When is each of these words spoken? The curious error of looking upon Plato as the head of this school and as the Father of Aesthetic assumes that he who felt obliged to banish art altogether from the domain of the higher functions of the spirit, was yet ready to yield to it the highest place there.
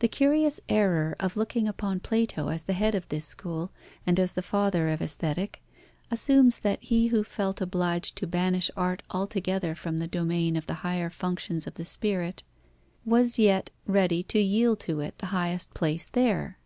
The 0.00 0.08
curious 0.08 0.60
error 0.68 1.14
of 1.20 1.36
looking 1.36 1.68
upon 1.68 2.00
Plato 2.00 2.48
as 2.48 2.64
the 2.64 2.72
head 2.72 2.96
of 2.96 3.08
this 3.08 3.24
school 3.24 3.70
and 4.04 4.18
as 4.18 4.32
the 4.32 4.42
Father 4.42 4.88
of 4.88 5.00
Aesthetic 5.00 5.62
assumes 6.10 6.58
that 6.58 6.82
he 6.82 7.06
who 7.06 7.22
felt 7.22 7.60
obliged 7.60 8.16
to 8.16 8.26
banish 8.26 8.68
art 8.76 9.04
altogether 9.12 9.76
from 9.76 10.00
the 10.00 10.08
domain 10.08 10.56
of 10.56 10.66
the 10.66 10.74
higher 10.82 11.08
functions 11.08 11.68
of 11.68 11.74
the 11.74 11.86
spirit, 11.86 12.42
was 13.04 13.38
yet 13.38 13.70
ready 13.86 14.24
to 14.24 14.40
yield 14.40 14.80
to 14.80 14.98
it 14.98 15.18
the 15.18 15.26
highest 15.26 15.72
place 15.72 16.08
there. 16.08 16.58